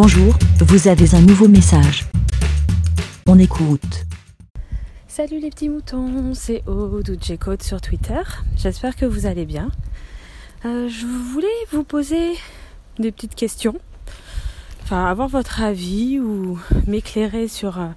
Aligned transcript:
Bonjour, 0.00 0.32
vous 0.60 0.86
avez 0.86 1.16
un 1.16 1.20
nouveau 1.20 1.48
message. 1.48 2.04
On 3.26 3.36
écoute. 3.36 4.04
Salut 5.08 5.40
les 5.40 5.50
petits 5.50 5.68
moutons, 5.68 6.34
c'est 6.34 6.62
Aude 6.68 7.10
ou 7.10 7.16
J-Code 7.20 7.64
sur 7.64 7.80
Twitter. 7.80 8.20
J'espère 8.56 8.94
que 8.94 9.06
vous 9.06 9.26
allez 9.26 9.44
bien. 9.44 9.72
Euh, 10.64 10.88
je 10.88 11.04
voulais 11.04 11.48
vous 11.72 11.82
poser 11.82 12.34
des 13.00 13.10
petites 13.10 13.34
questions. 13.34 13.74
Enfin, 14.84 15.04
avoir 15.04 15.26
votre 15.26 15.62
avis 15.62 16.20
ou 16.20 16.60
m'éclairer 16.86 17.48
sur 17.48 17.80
euh, 17.80 17.88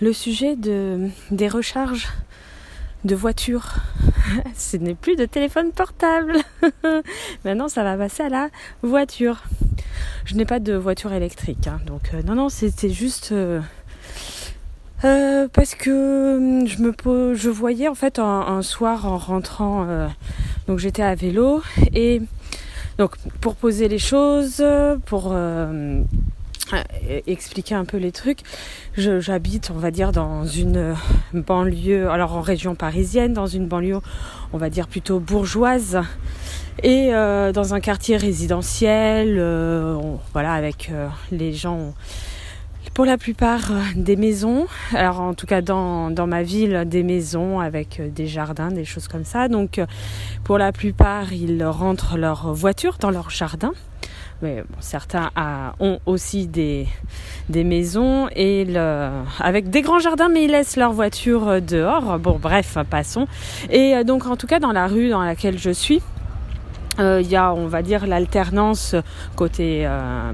le 0.00 0.12
sujet 0.12 0.54
de, 0.54 1.08
des 1.30 1.48
recharges 1.48 2.08
de 3.04 3.14
voitures. 3.14 3.74
Ce 4.56 4.76
n'est 4.76 4.94
plus 4.94 5.16
de 5.16 5.24
téléphone 5.24 5.72
portable. 5.72 6.36
Maintenant, 7.44 7.68
ça 7.68 7.82
va 7.82 7.96
passer 7.96 8.24
à 8.24 8.28
la 8.28 8.48
voiture. 8.82 9.42
Je 10.24 10.34
n'ai 10.34 10.44
pas 10.44 10.60
de 10.60 10.74
voiture 10.74 11.12
électrique, 11.12 11.66
hein, 11.66 11.80
donc 11.86 12.10
euh, 12.12 12.22
non, 12.22 12.34
non, 12.34 12.48
c'était 12.48 12.90
juste 12.90 13.32
euh, 13.32 13.60
euh, 15.04 15.48
parce 15.52 15.74
que 15.74 16.36
hum, 16.36 16.66
je 16.66 16.82
me 16.82 17.34
je 17.34 17.48
voyais 17.48 17.88
en 17.88 17.94
fait 17.94 18.18
un, 18.18 18.62
soir 18.62 19.06
en 19.06 19.16
rentrant, 19.16 19.86
donc 20.66 20.78
j'étais 20.78 21.02
à 21.02 21.14
vélo 21.14 21.62
et 21.94 22.20
donc 22.98 23.16
pour 23.40 23.54
poser 23.54 23.88
les 23.88 23.98
choses, 23.98 24.62
pour 25.06 25.34
expliquer 27.26 27.74
un 27.74 27.84
peu 27.84 27.96
les 27.96 28.12
trucs. 28.12 28.40
J'habite, 28.96 29.70
on 29.74 29.78
va 29.78 29.90
dire, 29.90 30.12
dans 30.12 30.44
une 30.44 30.94
banlieue, 31.32 32.10
alors 32.10 32.34
en 32.34 32.40
région 32.40 32.74
parisienne, 32.74 33.32
dans 33.32 33.46
une 33.46 33.66
banlieue, 33.66 34.00
on 34.52 34.58
va 34.58 34.70
dire 34.70 34.88
plutôt 34.88 35.20
bourgeoise, 35.20 36.00
et 36.82 37.12
euh, 37.12 37.50
dans 37.52 37.74
un 37.74 37.80
quartier 37.80 38.16
résidentiel, 38.16 39.36
euh, 39.38 39.98
voilà, 40.32 40.52
avec 40.52 40.90
euh, 40.92 41.08
les 41.32 41.52
gens, 41.52 41.92
pour 42.94 43.04
la 43.04 43.18
plupart 43.18 43.72
des 43.96 44.14
maisons. 44.14 44.66
Alors 44.94 45.20
en 45.20 45.34
tout 45.34 45.46
cas 45.46 45.60
dans, 45.60 46.10
dans 46.10 46.28
ma 46.28 46.42
ville, 46.42 46.84
des 46.86 47.02
maisons 47.02 47.58
avec 47.58 48.00
des 48.14 48.26
jardins, 48.26 48.70
des 48.70 48.84
choses 48.84 49.08
comme 49.08 49.24
ça. 49.24 49.48
Donc 49.48 49.80
pour 50.44 50.58
la 50.58 50.72
plupart, 50.72 51.32
ils 51.32 51.64
rentrent 51.64 52.16
leur 52.16 52.52
voiture 52.54 52.96
dans 53.00 53.10
leur 53.10 53.30
jardin 53.30 53.72
mais 54.42 54.62
certains 54.80 55.30
ont 55.80 55.98
aussi 56.06 56.46
des, 56.46 56.86
des 57.48 57.64
maisons 57.64 58.28
et 58.34 58.66
avec 59.40 59.70
des 59.70 59.82
grands 59.82 59.98
jardins, 59.98 60.28
mais 60.28 60.44
ils 60.44 60.50
laissent 60.50 60.76
leur 60.76 60.92
voiture 60.92 61.48
euh, 61.48 61.60
dehors. 61.60 62.18
Bon, 62.18 62.38
bref, 62.40 62.78
passons. 62.88 63.26
Et 63.70 63.94
euh, 63.94 64.04
donc, 64.04 64.26
en 64.26 64.36
tout 64.36 64.46
cas, 64.46 64.58
dans 64.58 64.72
la 64.72 64.86
rue 64.86 65.10
dans 65.10 65.22
laquelle 65.22 65.58
je 65.58 65.70
suis, 65.70 66.02
euh, 66.98 67.20
il 67.22 67.28
y 67.28 67.36
a, 67.36 67.52
on 67.52 67.66
va 67.66 67.82
dire, 67.82 68.06
l'alternance 68.06 68.94
côté 69.36 69.88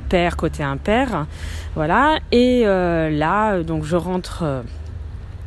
père, 0.08 0.36
côté 0.36 0.62
impair. 0.62 1.26
Voilà. 1.74 2.18
Et 2.32 2.64
là, 2.64 3.62
donc, 3.62 3.84
je 3.84 3.96
rentre. 3.96 4.62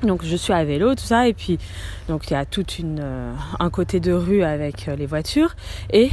Donc 0.03 0.23
je 0.23 0.35
suis 0.35 0.53
à 0.53 0.63
vélo, 0.63 0.95
tout 0.95 1.03
ça, 1.03 1.27
et 1.27 1.33
puis 1.33 1.57
donc 2.07 2.29
il 2.29 2.33
y 2.33 2.35
a 2.35 2.45
toute 2.45 2.79
une 2.79 3.03
un 3.59 3.69
côté 3.69 3.99
de 3.99 4.13
rue 4.13 4.43
avec 4.43 4.87
les 4.97 5.05
voitures 5.05 5.55
et 5.91 6.09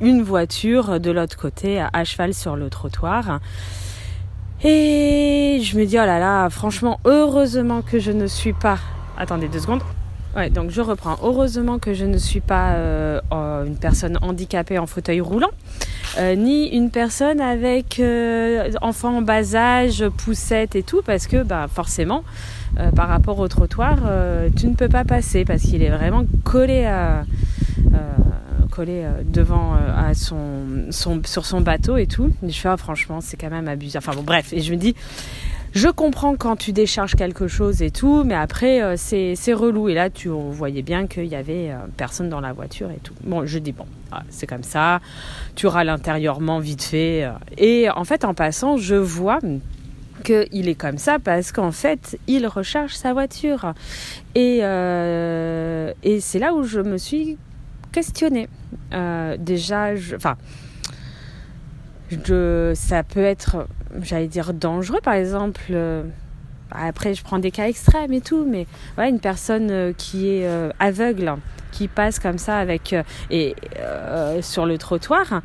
une 0.00 0.22
voiture 0.22 1.00
de 1.00 1.10
l'autre 1.10 1.36
côté 1.36 1.80
à 1.80 2.04
cheval 2.04 2.34
sur 2.34 2.56
le 2.56 2.70
trottoir. 2.70 3.40
Et 4.64 5.60
je 5.62 5.78
me 5.78 5.84
dis, 5.84 5.96
oh 5.98 6.04
là 6.04 6.18
là, 6.18 6.50
franchement, 6.50 6.98
heureusement 7.04 7.80
que 7.82 8.00
je 8.00 8.10
ne 8.10 8.26
suis 8.26 8.52
pas... 8.52 8.78
Attendez 9.16 9.48
deux 9.48 9.60
secondes. 9.60 9.82
Ouais, 10.36 10.50
donc 10.50 10.70
je 10.70 10.80
reprends. 10.80 11.16
Heureusement 11.22 11.78
que 11.78 11.94
je 11.94 12.04
ne 12.04 12.18
suis 12.18 12.40
pas 12.40 12.72
euh, 12.72 13.20
une 13.64 13.76
personne 13.76 14.18
handicapée 14.20 14.78
en 14.78 14.86
fauteuil 14.86 15.20
roulant, 15.20 15.50
euh, 16.18 16.34
ni 16.34 16.68
une 16.68 16.90
personne 16.90 17.40
avec 17.40 18.00
euh, 18.00 18.70
enfant 18.82 19.18
en 19.18 19.22
bas 19.22 19.54
âge, 19.54 20.04
poussette 20.08 20.76
et 20.76 20.82
tout, 20.82 21.02
parce 21.04 21.26
que 21.26 21.42
bah, 21.42 21.66
forcément, 21.72 22.24
par 22.94 23.08
rapport 23.08 23.38
au 23.38 23.48
trottoir, 23.48 23.98
tu 24.56 24.68
ne 24.68 24.74
peux 24.74 24.88
pas 24.88 25.04
passer 25.04 25.44
parce 25.44 25.62
qu'il 25.62 25.82
est 25.82 25.90
vraiment 25.90 26.24
collé 26.44 26.84
à 26.84 27.24
collé 28.78 29.02
euh, 29.04 29.22
devant 29.24 29.74
euh, 29.74 30.10
à 30.10 30.14
son, 30.14 30.86
son, 30.90 31.20
sur 31.24 31.44
son 31.44 31.60
bateau 31.60 31.96
et 31.96 32.06
tout. 32.06 32.30
je 32.42 32.52
fais 32.52 32.68
ah, 32.68 32.76
franchement 32.76 33.20
c'est 33.20 33.36
quand 33.36 33.50
même 33.50 33.66
abusé. 33.66 33.98
Enfin 33.98 34.12
bon 34.14 34.22
bref 34.22 34.52
et 34.52 34.60
je 34.60 34.70
me 34.70 34.76
dis 34.76 34.94
je 35.72 35.88
comprends 35.88 36.36
quand 36.36 36.56
tu 36.56 36.72
décharges 36.72 37.14
quelque 37.14 37.48
chose 37.48 37.82
et 37.82 37.90
tout, 37.90 38.24
mais 38.24 38.34
après 38.34 38.82
euh, 38.82 38.94
c'est 38.96 39.52
relou. 39.52 39.88
Et 39.88 39.94
là, 39.94 40.10
tu 40.10 40.28
voyais 40.28 40.82
bien 40.82 41.06
qu'il 41.06 41.26
y 41.26 41.36
avait 41.36 41.70
personne 41.96 42.28
dans 42.28 42.40
la 42.40 42.52
voiture 42.52 42.90
et 42.90 42.98
tout. 43.02 43.14
Bon, 43.22 43.46
je 43.46 43.58
dis 43.58 43.72
bon, 43.72 43.86
c'est 44.30 44.46
comme 44.46 44.62
ça. 44.62 45.00
Tu 45.54 45.66
râles 45.66 45.88
intérieurement 45.88 46.58
vite 46.58 46.82
fait. 46.82 47.28
et 47.56 47.90
en 47.90 48.04
fait, 48.04 48.24
en 48.24 48.34
passant, 48.34 48.76
je 48.76 48.94
vois 48.94 49.40
qu'il 50.24 50.68
est 50.68 50.74
comme 50.74 50.98
ça 50.98 51.18
parce 51.18 51.52
qu'en 51.52 51.72
fait, 51.72 52.18
il 52.26 52.46
recharge 52.46 52.94
sa 52.94 53.12
voiture. 53.12 53.72
Et, 54.34 54.58
et 54.58 56.20
c'est 56.20 56.38
là 56.38 56.54
où 56.54 56.62
je 56.62 56.80
me 56.80 56.98
suis 56.98 57.38
questionner. 57.92 58.48
Euh, 58.92 59.36
déjà, 59.38 59.92
enfin, 60.14 60.36
ça 62.74 63.02
peut 63.02 63.20
être, 63.20 63.66
j'allais 64.02 64.28
dire, 64.28 64.52
dangereux, 64.54 65.00
par 65.02 65.14
exemple. 65.14 65.62
Euh, 65.70 66.04
après, 66.70 67.14
je 67.14 67.22
prends 67.22 67.38
des 67.38 67.50
cas 67.50 67.68
extrêmes 67.68 68.12
et 68.12 68.20
tout, 68.20 68.44
mais 68.46 68.66
voilà, 68.94 69.10
une 69.10 69.20
personne 69.20 69.70
euh, 69.70 69.92
qui 69.96 70.28
est 70.28 70.46
aveugle, 70.78 71.34
qui 71.72 71.88
passe 71.88 72.18
comme 72.18 72.38
ça 72.38 72.58
avec 72.58 72.94
et 73.30 73.54
sur 74.42 74.66
le 74.66 74.76
trottoir 74.76 75.42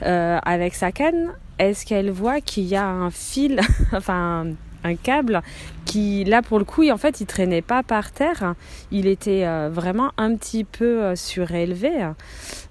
avec 0.00 0.74
sa 0.74 0.92
canne, 0.92 1.32
est-ce 1.58 1.86
qu'elle 1.86 2.10
voit 2.10 2.40
qu'il 2.40 2.64
y 2.64 2.76
a 2.76 2.86
un 2.86 3.10
fil, 3.10 3.60
enfin 3.92 4.46
un 4.86 4.96
câble 4.96 5.42
qui, 5.84 6.24
là 6.24 6.42
pour 6.42 6.58
le 6.58 6.64
coup, 6.64 6.88
en 6.90 6.96
fait, 6.96 7.20
il 7.20 7.26
traînait 7.26 7.62
pas 7.62 7.82
par 7.82 8.12
terre. 8.12 8.54
Il 8.90 9.06
était 9.06 9.46
euh, 9.46 9.68
vraiment 9.72 10.10
un 10.16 10.34
petit 10.36 10.64
peu 10.64 11.02
euh, 11.02 11.16
surélevé. 11.16 12.10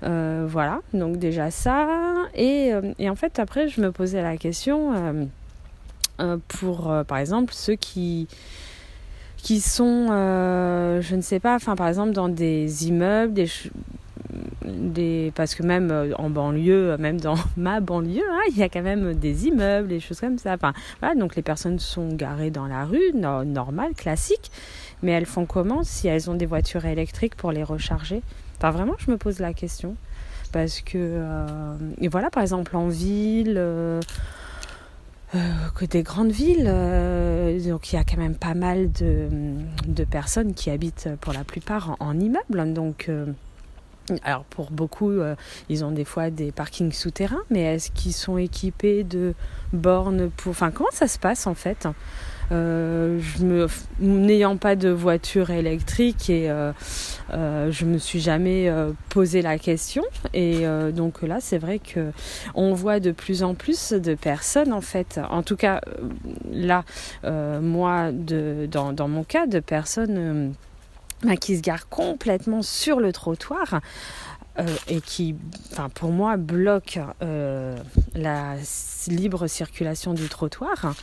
Euh, 0.04 0.46
voilà, 0.48 0.82
donc 0.94 1.18
déjà 1.18 1.52
ça. 1.52 1.88
Et, 2.36 2.72
et, 3.00 3.10
en 3.10 3.16
fait, 3.16 3.40
après, 3.40 3.68
je 3.68 3.82
me 3.82 3.92
posais 3.92 4.22
la 4.22 4.38
question 4.38 5.30
pour, 6.48 6.94
par 7.08 7.18
exemple, 7.18 7.54
ceux 7.54 7.76
qui 7.76 8.28
qui 9.38 9.60
sont, 9.62 10.08
je 10.08 11.16
ne 11.16 11.22
sais 11.22 11.40
pas, 11.40 11.54
enfin 11.54 11.76
par 11.76 11.88
exemple 11.88 12.14
dans 12.14 12.30
des 12.30 12.88
immeubles, 12.88 13.32
des, 13.32 13.48
parce 15.36 15.56
que 15.56 15.64
même 15.64 15.92
euh, 15.92 16.14
en 16.18 16.30
banlieue, 16.30 16.98
même 16.98 17.20
dans 17.20 17.36
ma 17.58 17.80
banlieue, 17.80 18.24
hein, 18.30 18.42
il 18.50 18.58
y 18.58 18.64
a 18.64 18.70
quand 18.70 18.82
même 18.82 19.14
des 19.14 19.48
immeubles, 19.48 19.88
des 19.88 20.00
choses 20.00 20.20
comme 20.20 20.38
ça. 20.38 20.58
Donc 21.16 21.36
les 21.36 21.42
personnes 21.42 21.80
sont 21.80 22.10
garées 22.10 22.52
dans 22.52 22.68
la 22.68 22.86
rue, 22.86 23.14
normal, 23.14 23.94
classique, 23.96 24.52
mais 25.02 25.12
elles 25.12 25.26
font 25.26 25.46
comment 25.46 25.84
si 25.84 26.08
elles 26.08 26.30
ont 26.30 26.36
des 26.36 26.46
voitures 26.46 26.86
électriques 26.86 27.36
pour 27.36 27.52
les 27.52 27.64
recharger? 27.64 28.22
Enfin, 28.58 28.72
vraiment, 28.72 28.96
je 28.98 29.12
me 29.12 29.18
pose 29.18 29.40
la 29.40 29.54
question. 29.54 29.96
Parce 30.52 30.80
que, 30.80 30.98
euh, 30.98 31.78
et 32.00 32.08
voilà, 32.08 32.30
par 32.30 32.42
exemple, 32.42 32.78
en 32.78 32.88
ville, 32.88 33.56
euh, 33.58 34.00
que 35.76 35.84
des 35.84 36.04
grandes 36.04 36.32
villes, 36.32 36.72
donc 37.68 37.92
il 37.92 37.96
y 37.98 38.00
a 38.00 38.06
quand 38.06 38.18
même 38.18 38.36
pas 38.36 38.54
mal 38.54 38.90
de, 38.94 40.04
personnes 40.10 40.54
qui 40.54 40.70
habitent 40.70 41.10
pour 41.20 41.34
la 41.34 41.44
plupart 41.44 41.98
en, 42.00 42.08
en 42.08 42.20
immeuble. 42.20 42.74
Donc, 42.74 43.10
alors 44.24 44.44
pour 44.46 44.72
beaucoup, 44.72 45.10
euh, 45.10 45.36
ils 45.70 45.84
ont 45.84 45.92
des 45.92 46.06
fois 46.06 46.30
des 46.30 46.52
parkings 46.52 46.92
souterrains, 46.92 47.44
mais 47.50 47.62
est-ce 47.62 47.92
qu'ils 47.92 48.14
sont 48.14 48.38
équipés 48.38 49.04
de 49.04 49.34
bornes 49.74 50.30
pour... 50.30 50.52
Enfin, 50.52 50.72
comment 50.72 50.92
ça 50.92 51.08
se 51.08 51.20
passe 51.20 51.48
en 51.48 51.56
fait? 51.56 51.88
Euh, 52.52 53.20
n'ayant 54.00 54.58
pas 54.58 54.76
de 54.76 54.90
voiture 54.90 55.50
électrique 55.50 56.30
et 56.30 56.52
euh, 56.52 56.74
euh 57.34 57.72
je 57.72 57.86
me 57.86 57.98
suis 57.98 58.20
jamais 58.20 58.72
posé 59.10 59.42
la 59.42 59.58
question. 59.58 60.04
Et 60.36 60.66
donc 60.94 61.24
là 61.24 61.38
c'est 61.40 61.58
vrai 61.58 61.80
que 61.80 62.12
on 62.54 62.76
voit 62.76 63.00
de 63.00 63.12
plus 63.12 63.42
en 63.42 63.56
plus 63.56 63.94
de 63.94 64.14
personnes 64.14 64.74
en 64.74 64.82
fait. 64.82 65.20
En 65.32 65.42
tout 65.42 65.56
cas 65.56 65.82
là 66.52 66.84
moi 67.24 68.12
dans 68.12 69.08
mon 69.08 69.24
cas 69.24 69.48
de 69.48 69.60
personnes 69.60 70.54
bah, 71.26 71.38
qui 71.38 71.58
se 71.58 71.62
gare 71.62 71.90
complètement 71.90 72.62
sur 72.62 73.00
le 73.00 73.12
trottoir 73.12 73.82
euh, 74.60 74.64
et 74.88 75.02
qui, 75.02 75.36
pour 75.96 76.12
moi, 76.12 76.38
bloque 76.38 77.00
euh, 77.22 77.76
la 78.14 78.56
libre 79.08 79.48
circulation 79.48 80.14
du 80.14 80.30
trottoir 80.30 80.96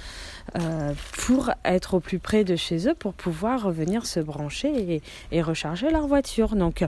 euh, 0.58 0.92
pour 1.18 1.50
être 1.64 1.94
au 1.94 2.00
plus 2.00 2.18
près 2.18 2.44
de 2.44 2.56
chez 2.56 2.88
eux, 2.88 2.94
pour 2.94 3.14
pouvoir 3.14 3.64
revenir 3.64 4.06
se 4.06 4.20
brancher 4.20 4.94
et, 4.94 5.02
et, 5.32 5.42
recharger 5.42 5.90
leur 5.90 6.06
voiture. 6.06 6.54
Donc 6.56 6.84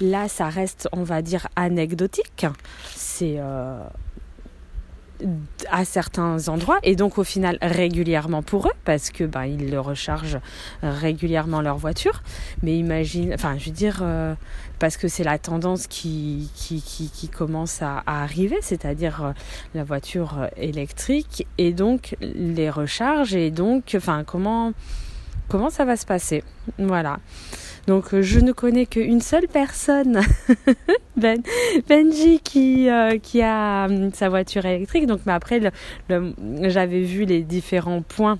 là, 0.00 0.28
ça 0.28 0.48
reste, 0.48 0.88
on 0.92 1.04
va 1.04 1.22
dire, 1.22 1.48
anecdotique. 1.56 2.46
C'est 2.94 3.38
à 5.70 5.84
certains 5.84 6.48
endroits 6.48 6.78
et 6.82 6.96
donc 6.96 7.18
au 7.18 7.24
final 7.24 7.58
régulièrement 7.62 8.42
pour 8.42 8.66
eux 8.66 8.72
parce 8.84 9.10
que 9.10 9.24
ben 9.24 9.44
ils 9.44 9.78
rechargent 9.78 10.40
régulièrement 10.82 11.60
leur 11.60 11.76
voiture. 11.76 12.22
Mais 12.62 12.76
imagine 12.76 13.32
enfin 13.34 13.56
je 13.58 13.66
veux 13.66 13.72
dire 13.76 14.00
euh, 14.02 14.34
parce 14.78 14.96
que 14.96 15.08
c'est 15.08 15.24
la 15.24 15.38
tendance 15.38 15.86
qui, 15.86 16.50
qui, 16.54 16.82
qui, 16.82 17.10
qui 17.10 17.28
commence 17.28 17.82
à, 17.82 18.02
à 18.06 18.22
arriver 18.22 18.58
c'est-à-dire 18.62 19.24
euh, 19.24 19.32
la 19.74 19.84
voiture 19.84 20.48
électrique 20.56 21.46
et 21.58 21.72
donc 21.72 22.16
les 22.20 22.70
recharges 22.70 23.34
et 23.34 23.50
donc 23.50 23.94
enfin 23.96 24.24
comment 24.24 24.72
comment 25.52 25.68
ça 25.68 25.84
va 25.84 25.96
se 25.96 26.06
passer 26.06 26.42
voilà 26.78 27.20
donc 27.86 28.14
euh, 28.14 28.22
je 28.22 28.38
ne 28.38 28.52
connais 28.52 28.86
qu'une 28.86 29.20
seule 29.20 29.48
personne, 29.48 30.20
ben, 31.16 31.42
Benji, 31.88 32.38
qui, 32.38 32.88
euh, 32.88 33.18
a 33.42 33.86
hum, 33.86 34.12
sa 34.12 34.28
voiture 34.28 34.64
électrique. 34.64 35.06
Donc, 35.06 35.20
mais 35.26 35.32
après, 35.32 35.60
j'avais 36.08 37.02
vu 37.02 37.24
les 37.24 37.42
différents 37.42 38.02
points 38.02 38.38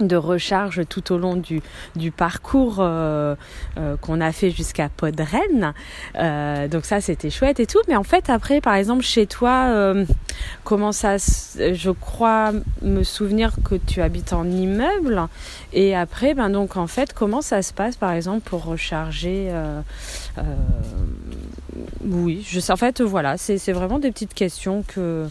de 0.00 0.16
recharge 0.16 0.82
tout 0.88 1.12
au 1.12 1.18
long 1.18 1.36
du, 1.36 1.62
du 1.94 2.10
parcours 2.10 2.76
euh, 2.78 3.34
euh, 3.78 3.96
qu'on 3.96 4.20
a 4.20 4.32
fait 4.32 4.50
jusqu'à 4.50 4.88
Podren. 4.88 5.72
Euh, 6.16 6.68
donc 6.68 6.84
ça 6.84 7.00
c'était 7.00 7.30
chouette 7.30 7.60
et 7.60 7.66
tout. 7.66 7.80
Mais 7.88 7.96
en 7.96 8.02
fait 8.02 8.28
après 8.30 8.60
par 8.60 8.74
exemple 8.74 9.02
chez 9.02 9.26
toi, 9.26 9.94
comment 10.64 10.92
ça, 10.92 11.16
je 11.16 11.90
crois 11.90 12.52
me 12.82 13.02
souvenir 13.02 13.52
que 13.64 13.74
tu 13.74 14.00
habites 14.02 14.32
en 14.32 14.44
immeuble. 14.44 15.22
Et 15.72 15.96
après 15.96 16.34
ben 16.34 16.50
donc 16.50 16.76
en 16.76 16.86
fait 16.86 17.12
comment 17.12 17.42
ça 17.42 17.62
se 17.62 17.72
passe 17.72 17.96
par 17.96 18.12
exemple 18.12 18.40
pour 18.48 18.64
recharger 18.64 19.50
Oui, 22.04 22.46
je 22.48 22.60
en 22.72 22.76
fait 22.76 23.00
voilà 23.00 23.36
c'est 23.38 23.72
vraiment 23.72 23.98
des 23.98 24.10
petites 24.10 24.34
questions 24.34 24.82
que 24.86 25.26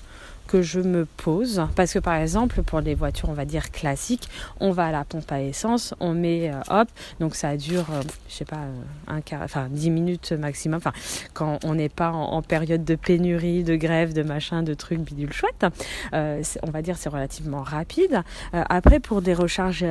que 0.47 0.61
je 0.61 0.79
me 0.79 1.05
pose. 1.05 1.61
Parce 1.75 1.93
que 1.93 1.99
par 1.99 2.15
exemple 2.15 2.61
pour 2.63 2.81
les 2.81 2.95
voitures 2.95 3.29
on 3.29 3.33
va 3.33 3.45
dire 3.45 3.71
classiques 3.71 4.29
on 4.59 4.71
va 4.71 4.87
à 4.87 4.91
la 4.91 5.03
pompe 5.03 5.31
à 5.31 5.41
essence 5.41 5.93
on 5.99 6.13
met 6.13 6.51
euh, 6.51 6.59
hop 6.69 6.87
donc 7.19 7.35
ça 7.35 7.57
dure 7.57 7.85
euh, 7.91 8.01
je 8.29 8.33
sais 8.35 8.45
pas 8.45 8.57
euh, 8.57 8.81
un 9.07 9.21
quart 9.21 9.41
enfin 9.43 9.67
10 9.69 9.89
minutes 9.89 10.31
maximum. 10.31 10.77
Enfin 10.77 10.93
quand 11.33 11.59
on 11.63 11.75
n'est 11.75 11.89
pas 11.89 12.11
en, 12.11 12.41
période 12.41 12.83
de 12.83 12.95
pénurie 12.95 13.63
de 13.63 13.75
grève 13.75 14.13
de 14.13 14.21
machin 14.23 14.61
de 14.61 14.73
trucs 14.73 14.99
bidule 14.99 15.33
chouette 15.33 15.65
on 16.13 16.71
va 16.71 16.81
dire 16.81 16.97
c'est 16.97 17.09
relativement 17.09 17.63
rapide. 17.63 18.21
Après 18.53 18.99
pour 18.99 19.21
des 19.21 19.33
recharges 19.33 19.85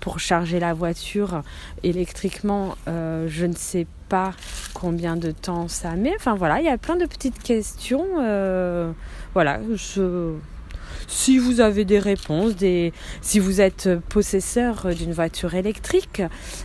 pour 0.00 0.18
charger 0.18 0.58
la 0.58 0.74
voiture 0.74 1.42
électriquement 1.82 2.76
je 2.86 3.46
ne 3.46 3.54
sais 3.54 3.84
pas 3.84 4.03
combien 4.74 5.16
de 5.16 5.30
temps 5.30 5.66
ça 5.66 5.96
met 5.96 6.12
enfin 6.16 6.34
voilà 6.34 6.60
il 6.60 6.66
y 6.66 6.68
a 6.68 6.78
plein 6.78 6.96
de 6.96 7.06
petites 7.06 7.42
questions 7.42 8.06
voilà, 9.34 9.58
je... 9.74 10.34
si 11.08 11.38
vous 11.38 11.60
avez 11.60 11.84
des 11.84 11.98
réponses, 11.98 12.54
des... 12.54 12.92
si 13.20 13.40
vous 13.40 13.60
êtes 13.60 13.88
possesseur 14.08 14.94
d'une 14.94 15.12
voiture 15.12 15.54
électrique, 15.54 16.22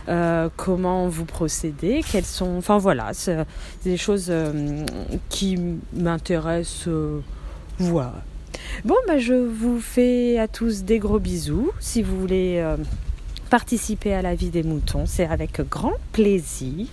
euh, 0.08 0.48
comment 0.56 1.08
vous 1.08 1.24
procédez, 1.24 2.02
quelles 2.08 2.24
sont, 2.24 2.56
enfin 2.56 2.78
voilà, 2.78 3.12
c'est 3.12 3.44
des 3.82 3.96
choses 3.96 4.28
euh, 4.30 4.86
qui 5.28 5.58
m'intéressent. 5.92 6.86
Euh, 6.86 7.20
voilà. 7.78 8.22
Bon, 8.84 8.96
bah, 9.08 9.18
je 9.18 9.34
vous 9.34 9.80
fais 9.80 10.38
à 10.38 10.46
tous 10.46 10.84
des 10.84 11.00
gros 11.00 11.18
bisous. 11.18 11.72
Si 11.80 12.02
vous 12.02 12.20
voulez 12.20 12.58
euh, 12.58 12.76
participer 13.50 14.14
à 14.14 14.22
la 14.22 14.34
vie 14.34 14.50
des 14.50 14.62
moutons, 14.62 15.04
c'est 15.06 15.26
avec 15.26 15.60
grand 15.68 15.94
plaisir 16.12 16.86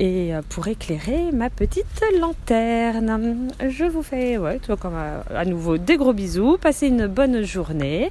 et 0.00 0.34
euh, 0.34 0.40
pour 0.48 0.66
éclairer 0.66 1.30
ma 1.30 1.50
petite 1.50 2.02
lanterne. 2.18 3.52
Je 3.60 3.84
vous 3.84 4.02
fais 4.02 4.38
ouais, 4.38 4.58
comme 4.80 4.94
à, 4.94 5.20
à, 5.34 5.44
nouveau 5.44 5.76
des 5.76 5.96
gros 5.96 6.14
bisous. 6.14 6.56
Passez 6.58 6.88
une 6.88 7.06
bonne 7.06 7.42
journée, 7.42 8.10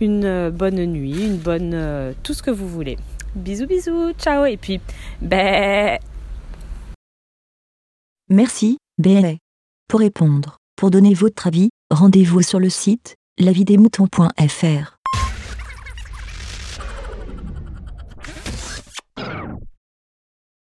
une 0.00 0.50
bonne 0.50 0.86
nuit, 0.86 1.26
une 1.26 1.36
bonne 1.36 1.72
euh, 1.74 2.12
tout 2.22 2.32
ce 2.32 2.42
que 2.42 2.52
vous 2.52 2.68
voulez. 2.68 2.96
Bisous 3.34 3.66
bisous, 3.66 4.12
ciao 4.12 4.44
et 4.44 4.56
puis 4.56 4.80
ben 5.20 5.98
Merci, 8.30 8.78
BLA. 8.98 9.34
Pour 9.88 10.00
répondre, 10.00 10.56
pour 10.76 10.90
donner 10.90 11.14
votre 11.14 11.46
avis, 11.46 11.68
rendez-vous 11.90 12.42
sur 12.42 12.60
le 12.60 12.70
site 12.70 13.16
lavidesmoutons.fr. 13.38 14.93